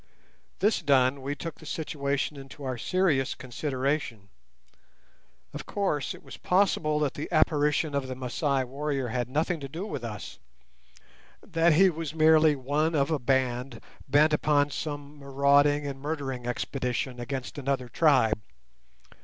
This 0.57 0.81
done, 0.81 1.21
we 1.21 1.35
took 1.35 1.59
the 1.59 1.65
situation 1.67 2.35
into 2.35 2.63
our 2.63 2.75
serious 2.75 3.35
consideration. 3.35 4.29
Of 5.53 5.67
course, 5.67 6.15
it 6.15 6.23
was 6.23 6.37
possible 6.37 6.97
that 7.01 7.13
the 7.13 7.31
apparition 7.31 7.93
of 7.93 8.07
the 8.07 8.15
Masai 8.15 8.63
warrior 8.63 9.09
had 9.09 9.29
nothing 9.29 9.59
to 9.59 9.69
do 9.69 9.85
with 9.85 10.03
us, 10.03 10.39
that 11.45 11.73
he 11.73 11.91
was 11.91 12.15
merely 12.15 12.55
one 12.55 12.95
of 12.95 13.11
a 13.11 13.19
band 13.19 13.79
bent 14.09 14.33
upon 14.33 14.71
some 14.71 15.19
marauding 15.19 15.85
and 15.85 16.01
murdering 16.01 16.47
expedition 16.47 17.19
against 17.19 17.59
another 17.59 17.87
tribe. 17.87 18.41